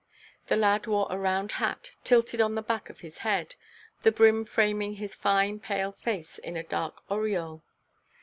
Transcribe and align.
The 0.47 0.55
lad 0.55 0.87
wore 0.87 1.05
a 1.11 1.15
round 1.19 1.51
hat, 1.51 1.91
tilted 2.03 2.41
on 2.41 2.55
the 2.55 2.63
back 2.63 2.89
of 2.89 3.01
his 3.01 3.19
head, 3.19 3.53
the 4.01 4.11
brim 4.11 4.45
framing 4.45 4.93
his 4.95 5.13
fine 5.13 5.59
pale 5.59 5.91
face 5.91 6.39
in 6.39 6.57
a 6.57 6.63
dark 6.63 7.03
aureole. 7.11 7.61